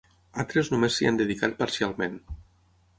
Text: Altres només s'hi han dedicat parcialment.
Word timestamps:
Altres 0.43 0.71
només 0.71 0.97
s'hi 0.97 1.09
han 1.11 1.21
dedicat 1.21 1.57
parcialment. 1.63 2.21